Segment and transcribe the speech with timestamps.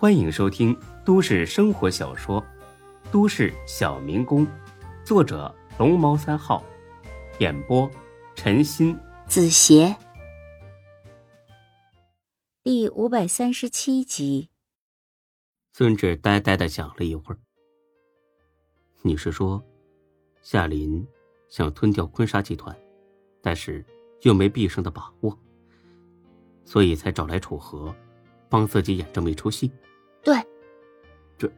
[0.00, 0.74] 欢迎收听
[1.04, 2.40] 都市生活小说
[3.12, 4.46] 《都市小民工》，
[5.04, 6.64] 作者龙猫三号，
[7.38, 7.86] 演播
[8.34, 9.94] 陈鑫、子邪，
[12.62, 14.48] 第五百三十七集。
[15.74, 17.38] 孙志呆呆的想了一会儿，
[19.02, 19.62] 你是说，
[20.40, 21.06] 夏林
[21.50, 22.74] 想吞掉坤沙集团，
[23.42, 23.84] 但是
[24.22, 25.38] 又没必胜的把握，
[26.64, 27.94] 所以才找来楚河，
[28.48, 29.70] 帮自己演这么一出戏？
[30.22, 30.36] 对，
[31.38, 31.50] 这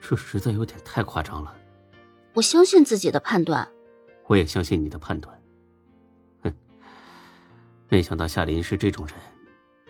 [0.00, 1.54] 这实在有点太夸张了。
[2.34, 3.68] 我相信自己的判断，
[4.26, 5.42] 我也相信你的判断。
[6.42, 6.52] 哼，
[7.88, 9.14] 没想到夏林是这种人，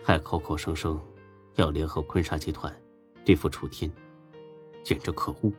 [0.03, 0.99] 还口口声声
[1.55, 2.75] 要联合坤沙集团
[3.23, 3.91] 对付楚天，
[4.83, 5.51] 简直可恶。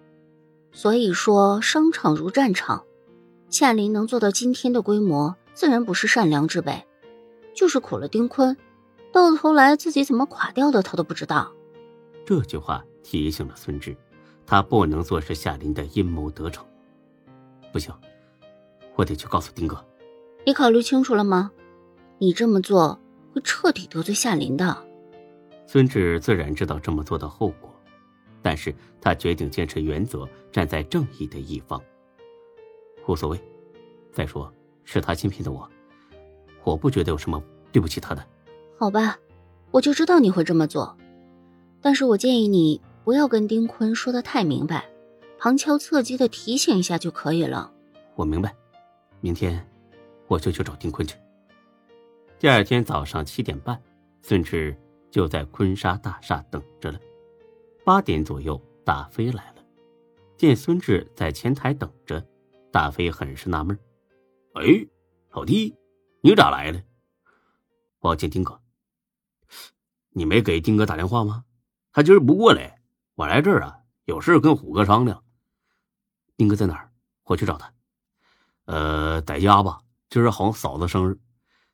[0.72, 2.84] 所以说，商场如战场，
[3.48, 6.86] 夏林能做到今天的规模，自然不是善良之辈，
[7.54, 8.56] 就是苦了丁坤，
[9.12, 11.52] 到头来自己怎么垮掉的，他都不知道。
[12.24, 13.96] 这句话提醒了孙志，
[14.46, 16.64] 他不能坐视夏林的阴谋得逞。
[17.72, 17.94] 不行，
[18.94, 19.84] 我得去告诉丁哥。
[20.46, 21.50] 你考虑清楚了吗？
[22.18, 23.00] 你这么做
[23.32, 24.76] 会彻底得罪夏林的。
[25.66, 27.72] 孙志自然知道这么做的后果，
[28.42, 31.80] 但是他决定坚持原则，站在正义的一方。
[33.06, 33.40] 无所谓，
[34.12, 34.52] 再说
[34.84, 35.68] 是他新聘的我，
[36.62, 38.26] 我不觉得有什么对不起他的。
[38.78, 39.18] 好吧，
[39.70, 40.96] 我就知道你会这么做。
[41.80, 44.88] 但是我建议你不要跟丁坤说的太明白，
[45.38, 47.72] 旁敲侧击的提醒一下就可以了。
[48.14, 48.54] 我明白，
[49.20, 49.66] 明天
[50.26, 51.16] 我就去找丁坤去。
[52.38, 53.80] 第二天早上七点半，
[54.22, 54.76] 孙志
[55.10, 56.98] 就在坤沙大厦等着了。
[57.84, 59.64] 八点左右，大飞来了，
[60.36, 62.24] 见孙志在前台等着，
[62.70, 63.76] 大飞很是纳闷
[64.54, 64.86] ：“哎，
[65.32, 65.74] 老弟，
[66.20, 66.80] 你咋来了？
[68.00, 68.60] 我要见丁哥。
[70.10, 71.44] 你没给丁哥打电话吗？”
[71.92, 72.80] 他今儿不过来，
[73.14, 75.24] 我来这儿啊，有事跟虎哥商量。
[76.36, 76.92] 丁哥在哪儿？
[77.24, 77.72] 我去找他。
[78.66, 79.82] 呃，在家吧。
[80.08, 81.18] 今儿好像嫂子生日，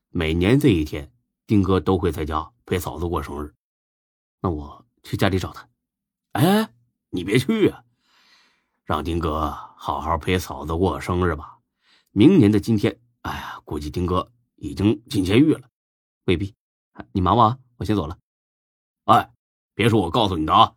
[0.09, 1.13] 每年这一天，
[1.47, 3.55] 丁哥都会在家陪嫂子过生日。
[4.41, 5.69] 那我去家里找他。
[6.33, 6.73] 哎，
[7.11, 7.85] 你别去啊，
[8.85, 11.59] 让丁哥好好陪嫂子过生日吧。
[12.11, 15.69] 明年的今天，哎呀，估计丁哥已经进监狱了。
[16.25, 16.55] 未必。
[17.13, 18.19] 你忙吧，我先走了。
[19.05, 19.31] 哎。
[19.77, 20.73] 别说我告诉你的啊，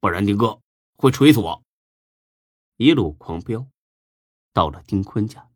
[0.00, 0.58] 不然丁哥
[0.96, 1.62] 会锤死我。
[2.78, 3.66] 一路狂飙，
[4.54, 5.46] 到了丁坤家。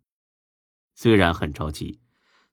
[0.95, 1.99] 虽然很着急，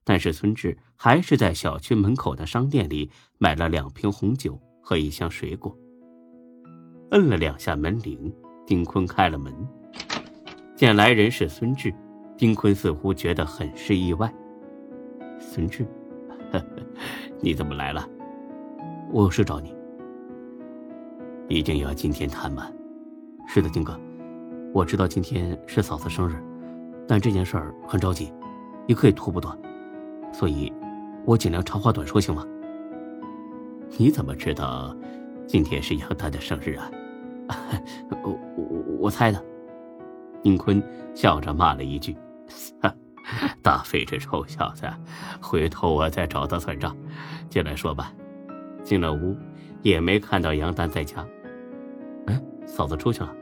[0.02, 5.76] 但是孙志还是在小区门口的商店里买了两瓶红酒和一箱水果。
[7.10, 8.34] 摁了两下门铃，
[8.66, 9.54] 丁坤开了门。
[10.74, 11.94] 见来人是孙志，
[12.38, 14.32] 丁坤似乎觉得很是意外。
[15.38, 15.86] 孙志，
[17.42, 18.08] 你怎么来了？
[19.12, 19.78] 我有事找你。
[21.50, 22.72] 一定要今天谈完？
[23.48, 23.98] 是的，丁哥，
[24.72, 26.36] 我知道今天是嫂子生日，
[27.08, 28.32] 但这件事儿很着急，
[28.86, 29.58] 你可以拖不断，
[30.32, 30.72] 所以，
[31.26, 32.46] 我尽量长话短说，行吗？
[33.98, 34.96] 你怎么知道
[35.48, 36.88] 今天是杨丹的生日啊？
[38.22, 39.44] 我我我猜的。
[40.44, 40.80] 丁坤
[41.16, 42.16] 笑着骂了一句
[43.60, 44.88] ：“大飞这臭小子，
[45.42, 46.96] 回头我再找他算账。”
[47.50, 48.12] 进来说吧。
[48.84, 49.36] 进了屋，
[49.82, 51.26] 也没看到杨丹在家。
[52.70, 53.34] 嫂子出去了，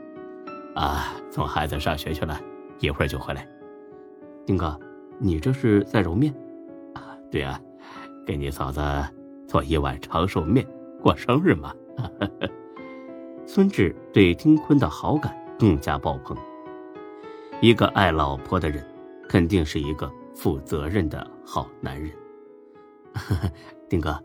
[0.75, 2.37] 啊，送孩子上学去了，
[2.79, 3.47] 一会儿就回来。
[4.45, 4.77] 丁哥，
[5.19, 6.33] 你这是在揉面？
[6.95, 7.61] 啊，对啊，
[8.25, 8.81] 给你嫂子
[9.47, 10.65] 做一碗长寿面
[11.01, 11.73] 过生日嘛。
[13.45, 16.35] 孙志对丁坤的好感更加爆棚。
[17.61, 18.85] 一个爱老婆的人，
[19.27, 22.11] 肯定是一个负责任的好男人。
[23.87, 24.21] 丁哥，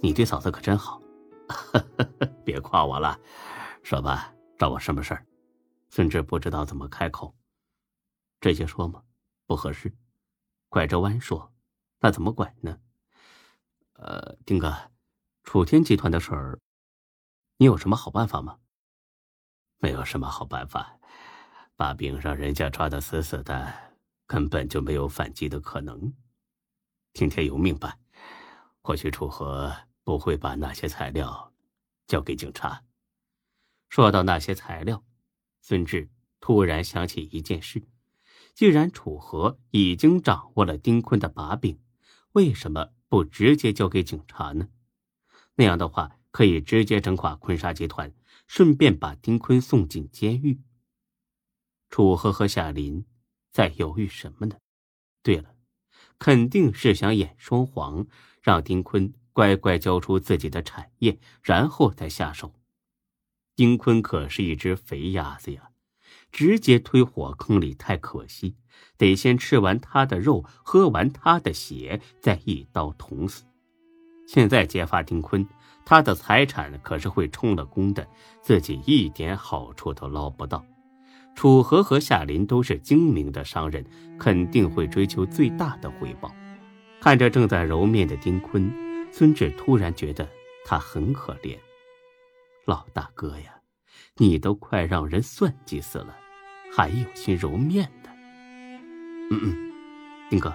[0.00, 1.00] 你对嫂子可真好。
[2.44, 3.16] 别夸我了，
[3.82, 4.32] 说吧。
[4.58, 5.26] 找我什么事儿？
[5.88, 7.34] 孙志不知道怎么开口，
[8.40, 9.02] 直接说嘛？
[9.46, 9.94] 不合适，
[10.68, 11.52] 拐着弯说，
[12.00, 12.80] 那怎么拐呢？
[13.92, 14.74] 呃，丁哥，
[15.44, 16.58] 楚天集团的事儿，
[17.58, 18.58] 你有什么好办法吗？
[19.78, 20.98] 没有什么好办法，
[21.76, 23.94] 把柄让人家抓得死死的，
[24.26, 26.12] 根本就没有反击的可能。
[27.12, 27.98] 听天由命吧，
[28.80, 31.52] 或许楚河不会把那些材料
[32.06, 32.82] 交给警察。
[33.88, 35.04] 说到那些材料，
[35.60, 36.10] 孙志
[36.40, 37.82] 突然想起一件事：
[38.54, 41.78] 既然楚河已经掌握了丁坤的把柄，
[42.32, 44.68] 为什么不直接交给警察呢？
[45.54, 48.12] 那样的话，可以直接整垮坤沙集团，
[48.46, 50.60] 顺便把丁坤送进监狱。
[51.88, 53.06] 楚河和夏林
[53.52, 54.56] 在犹豫什么呢？
[55.22, 55.54] 对了，
[56.18, 58.06] 肯定是想演双簧，
[58.42, 62.52] 让丁坤乖乖交出自己的产业，然后再下手。
[63.56, 65.70] 丁坤可是一只肥鸭子呀，
[66.30, 68.54] 直接推火坑里太可惜，
[68.98, 73.44] 得先吃完他的肉，喝完他的血，再一刀捅死。
[74.26, 75.48] 现在揭发丁坤，
[75.86, 78.06] 他的财产可是会充了公的，
[78.42, 80.62] 自己一点好处都捞不到。
[81.34, 83.82] 楚河和夏林都是精明的商人，
[84.18, 86.30] 肯定会追求最大的回报。
[87.00, 88.70] 看着正在揉面的丁坤，
[89.10, 90.28] 孙志突然觉得
[90.66, 91.56] 他很可怜。
[92.66, 93.60] 老大哥呀，
[94.16, 96.16] 你都快让人算计死了，
[96.76, 98.10] 还有心揉面的？
[99.30, 99.72] 嗯嗯，
[100.28, 100.52] 丁哥，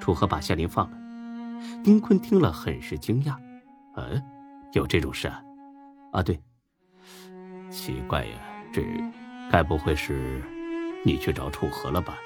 [0.00, 0.96] 楚河把夏林放了。
[1.82, 3.36] 丁坤听了很是惊讶，
[3.96, 4.22] 嗯，
[4.74, 5.42] 有这种事啊？
[6.12, 6.40] 啊，对。
[7.68, 8.38] 奇怪呀，
[8.72, 8.82] 这。
[9.50, 10.42] 该不会是
[11.04, 12.16] 你去找楚河了吧？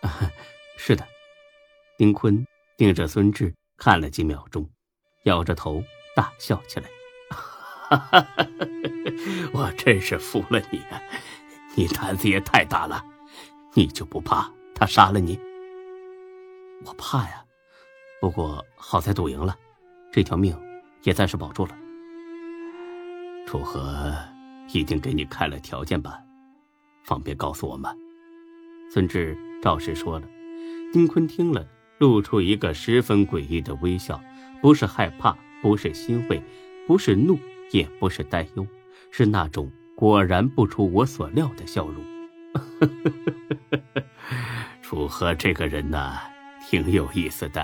[0.00, 0.30] 啊
[0.78, 1.06] 是的。
[1.98, 2.46] 丁坤
[2.78, 4.66] 盯着孙志看了几秒钟，
[5.24, 5.82] 摇着头
[6.16, 6.88] 大笑起来
[7.96, 9.12] ：“哈哈哈哈哈
[9.52, 11.00] 我真是服了你啊！
[11.74, 13.04] 你胆子也太大了，
[13.74, 15.38] 你就不怕他杀了你？”
[16.86, 17.44] 我怕呀，
[18.20, 19.54] 不过好在赌赢了，
[20.10, 20.58] 这条命
[21.02, 21.76] 也暂时保住了。
[23.46, 24.14] 楚河
[24.72, 26.18] 一定给你开了条件吧？
[27.04, 27.94] 方便告诉我吗？
[28.90, 30.26] 孙志照实说了。
[30.92, 31.66] 丁坤听了，
[31.98, 34.18] 露出一个十分诡异的微笑，
[34.62, 36.42] 不是害怕，不是欣慰，
[36.86, 37.38] 不是怒，
[37.72, 38.66] 也不是担忧，
[39.10, 42.04] 是那种果然不出我所料的笑容。
[44.82, 46.20] 楚河这个人呐，
[46.68, 47.60] 挺有意思的。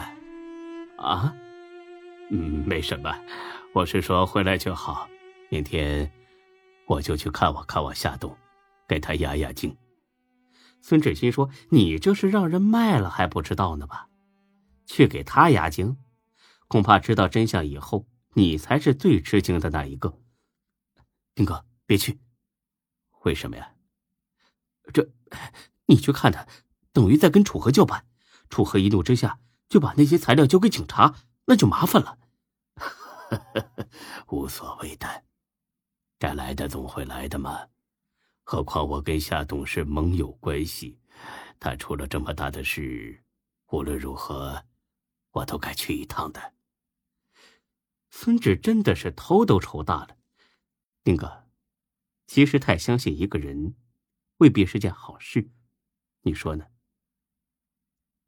[0.96, 1.32] 啊？
[2.30, 3.14] 嗯，没什么，
[3.72, 5.08] 我是说回来就好。
[5.50, 6.10] 明天
[6.86, 8.36] 我就去看望看望夏冬。
[8.88, 9.76] 给他压压惊。
[10.80, 14.08] 孙志新说：“你这是让人卖了还不知道呢吧？
[14.86, 15.98] 去给他压惊，
[16.68, 18.06] 恐怕知道真相以后，
[18.38, 20.16] 你才是最吃惊的那一个。”
[21.34, 22.20] 丁哥，别去。
[23.24, 23.74] 为什么呀？
[24.94, 25.10] 这，
[25.86, 26.46] 你去看他，
[26.92, 28.06] 等于在跟楚河叫板。
[28.48, 32.18] 楚河一怒之下就把那些材料交给警察，那就麻烦了。
[34.28, 35.24] 无所谓的，
[36.18, 37.66] 该来的总会来的嘛。
[38.44, 40.98] 何况我跟夏董是盟友关系，
[41.58, 43.22] 他出了这么大的事，
[43.70, 44.64] 无论如何，
[45.32, 46.54] 我都该去一趟的。
[48.20, 50.16] 孙志真的是头都愁大了，
[51.04, 51.46] 丁哥，
[52.26, 53.76] 其实太相信一个人，
[54.38, 55.48] 未必是件好事，
[56.22, 56.66] 你说呢？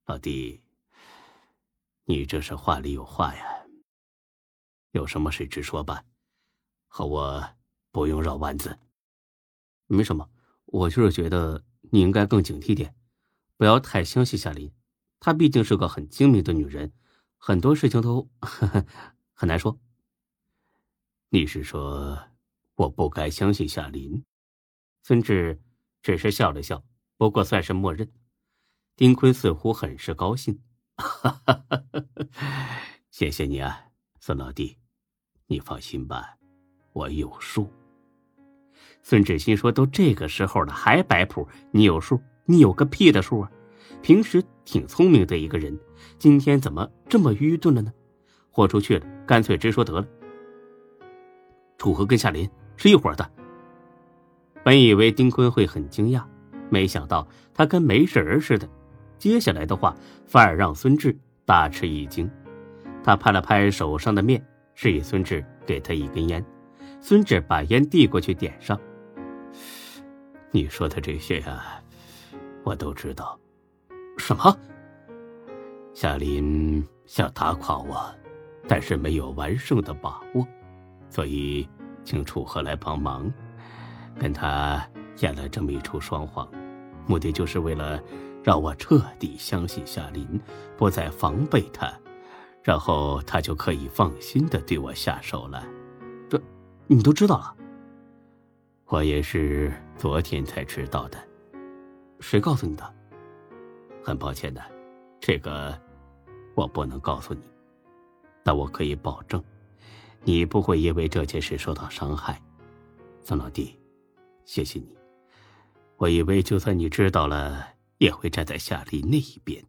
[0.06, 0.62] 老弟，
[2.04, 3.66] 你这是话里有话呀。
[4.92, 6.04] 有什么事直说吧，
[6.86, 7.56] 和我
[7.90, 8.78] 不用绕弯子。
[9.88, 10.30] 没什么，
[10.66, 12.94] 我就是觉得你应该更警惕点，
[13.56, 14.72] 不要太相信夏琳，
[15.18, 16.92] 她毕竟是个很精明的女人，
[17.36, 18.30] 很多事情都
[19.40, 19.74] 很难说。
[21.30, 22.18] 你是说
[22.74, 24.22] 我不该相信夏琳？
[25.02, 25.58] 孙志
[26.02, 26.84] 只是笑了笑，
[27.16, 28.06] 不过算是默认。
[28.96, 30.60] 丁坤似乎很是高兴，
[33.10, 33.86] 谢谢你啊，
[34.18, 34.76] 孙老弟，
[35.46, 36.36] 你放心吧，
[36.92, 37.72] 我有数。
[39.02, 41.48] 孙志新说：“都这个时候了，还摆谱？
[41.72, 42.20] 你有数？
[42.44, 43.50] 你有个屁的数啊！
[44.02, 45.80] 平时挺聪明的一个人，
[46.18, 47.90] 今天怎么这么愚钝了呢？
[48.50, 50.06] 豁出去了，干脆直说得了。
[51.78, 53.30] 楚河跟夏林是一伙的。
[54.62, 56.22] 本以为丁坤会很惊讶，
[56.68, 58.68] 没想到他跟没事人似的。
[59.18, 59.94] 接下来的话
[60.26, 62.30] 反而让孙志大吃一惊。
[63.02, 66.44] 他拍了拍手上的面，示意孙志给他一根烟。
[67.00, 68.78] 孙志把烟递过去，点上。”
[70.52, 71.82] 你说的这些呀，
[72.64, 73.38] 我都知道。
[74.18, 74.54] 什么？
[75.94, 78.14] 夏林想打垮我，
[78.70, 80.46] 但是没有完胜的把握，
[81.08, 81.68] 所以
[82.04, 83.28] 请楚河来帮忙，
[84.16, 86.48] 跟他演了这么一出双簧，
[87.04, 88.00] 目的就是为了
[88.44, 90.40] 让我彻底相信夏林，
[90.76, 91.92] 不再防备他，
[92.62, 95.66] 然后他就可以放心的对我下手了。
[96.28, 96.40] 这，
[96.86, 97.56] 你都知道了？
[98.86, 101.18] 我也是昨天才知道的，
[102.20, 102.94] 谁告诉你的？
[104.04, 104.62] 很抱歉的，
[105.18, 105.76] 这个
[106.54, 107.40] 我不能告诉你，
[108.42, 109.42] 但我可以保证，
[110.24, 112.40] 你不会因为这件事受到伤害。
[113.22, 113.78] 曾老弟，
[114.44, 114.96] 谢谢你。
[115.96, 117.68] 我以为就算你知道了，
[117.98, 119.62] 也会站在夏丽那一边。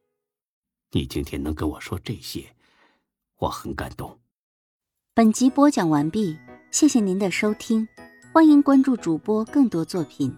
[0.91, 2.55] 你今天能跟我说这些，
[3.37, 4.19] 我很感动。
[5.13, 6.37] 本集播讲完毕，
[6.71, 7.87] 谢谢您的收听。
[8.33, 10.33] 欢迎关注主播更多作品。